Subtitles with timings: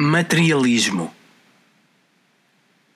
[0.00, 1.12] Materialismo.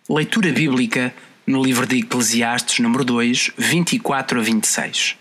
[0.09, 1.13] Leitura bíblica
[1.45, 5.17] no livro de Eclesiastes, número 2, 24 a 26.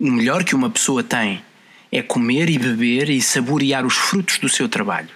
[0.00, 1.40] O melhor que uma pessoa tem
[1.92, 5.10] é comer e beber e saborear os frutos do seu trabalho.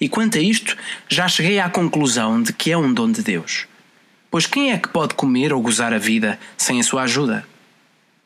[0.00, 0.74] E quanto a isto,
[1.06, 3.66] já cheguei à conclusão de que é um dom de Deus.
[4.30, 7.46] Pois quem é que pode comer ou gozar a vida sem a sua ajuda?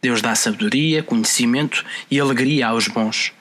[0.00, 3.32] Deus dá sabedoria, conhecimento e alegria aos bons.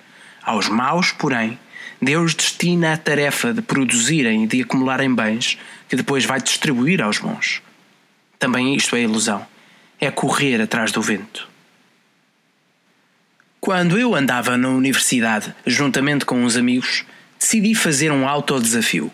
[0.41, 1.59] Aos maus, porém,
[2.01, 7.19] Deus destina a tarefa de produzirem e de acumularem bens que depois vai distribuir aos
[7.19, 7.61] bons.
[8.37, 9.45] Também isto é ilusão.
[9.99, 11.47] É correr atrás do vento.
[13.59, 17.03] Quando eu andava na universidade, juntamente com uns amigos,
[17.39, 19.11] decidi fazer um autodesafio.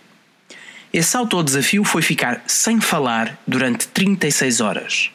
[0.92, 5.12] Esse autodesafio foi ficar sem falar durante 36 horas.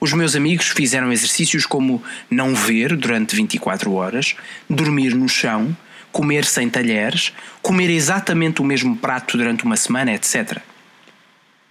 [0.00, 4.34] Os meus amigos fizeram exercícios como não ver durante 24 horas,
[4.68, 5.76] dormir no chão,
[6.12, 7.32] comer sem talheres,
[7.62, 10.58] comer exatamente o mesmo prato durante uma semana, etc.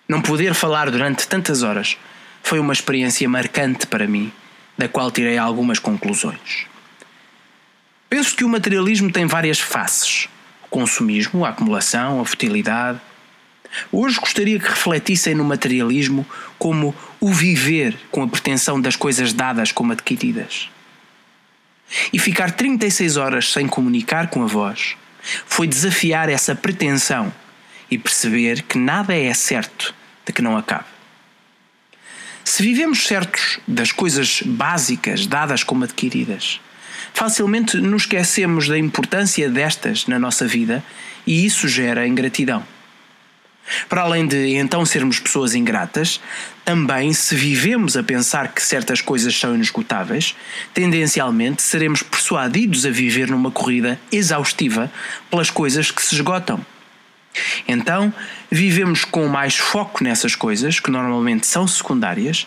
[0.07, 1.97] Não poder falar durante tantas horas
[2.43, 4.31] foi uma experiência marcante para mim,
[4.77, 6.65] da qual tirei algumas conclusões.
[8.09, 10.27] Penso que o materialismo tem várias faces:
[10.65, 12.99] o consumismo, a acumulação, a futilidade.
[13.89, 16.25] Hoje gostaria que refletissem no materialismo
[16.59, 20.69] como o viver com a pretensão das coisas dadas como adquiridas.
[22.11, 24.95] E ficar 36 horas sem comunicar com a voz
[25.45, 27.33] foi desafiar essa pretensão
[27.89, 29.93] e perceber que nada é certo
[30.25, 30.85] de que não acabe.
[32.43, 36.59] Se vivemos certos das coisas básicas dadas como adquiridas,
[37.13, 40.83] facilmente nos esquecemos da importância destas na nossa vida
[41.27, 42.65] e isso gera ingratidão.
[43.87, 46.19] Para além de então sermos pessoas ingratas,
[46.65, 50.35] também se vivemos a pensar que certas coisas são inesgotáveis,
[50.73, 54.91] tendencialmente seremos persuadidos a viver numa corrida exaustiva
[55.29, 56.63] pelas coisas que se esgotam.
[57.67, 58.13] Então,
[58.49, 62.45] vivemos com mais foco nessas coisas, que normalmente são secundárias,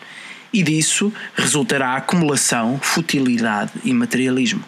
[0.52, 4.62] e disso resultará acumulação, futilidade e materialismo.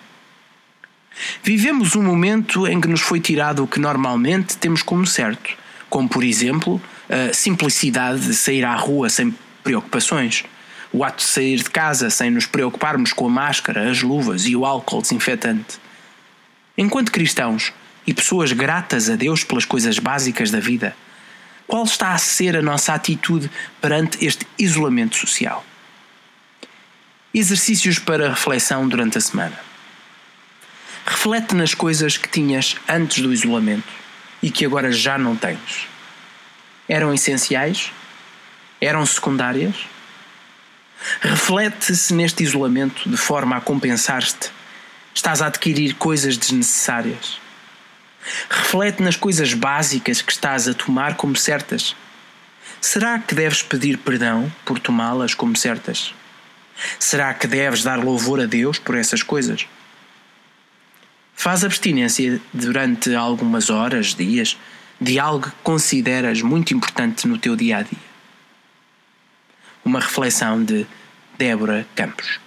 [1.42, 6.08] Vivemos um momento em que nos foi tirado o que normalmente temos como certo como
[6.08, 10.44] por exemplo a simplicidade de sair à rua sem preocupações,
[10.92, 14.56] o ato de sair de casa sem nos preocuparmos com a máscara, as luvas e
[14.56, 15.78] o álcool desinfetante.
[16.76, 17.72] Enquanto cristãos
[18.06, 20.96] e pessoas gratas a Deus pelas coisas básicas da vida,
[21.66, 25.64] qual está a ser a nossa atitude perante este isolamento social?
[27.34, 29.58] Exercícios para reflexão durante a semana.
[31.04, 34.05] Reflete nas coisas que tinhas antes do isolamento
[34.42, 35.88] e que agora já não tens?
[36.88, 37.92] Eram essenciais?
[38.80, 39.74] Eram secundárias?
[41.20, 44.50] Reflete-se neste isolamento de forma a compensar-te.
[45.14, 47.40] Estás a adquirir coisas desnecessárias.
[48.50, 51.96] Reflete nas coisas básicas que estás a tomar como certas.
[52.80, 56.14] Será que deves pedir perdão por tomá-las como certas?
[56.98, 59.66] Será que deves dar louvor a Deus por essas coisas?
[61.38, 64.56] Faz abstinência durante algumas horas, dias,
[64.98, 67.98] de algo que consideras muito importante no teu dia a dia.
[69.84, 70.86] Uma reflexão de
[71.38, 72.40] Débora Campos.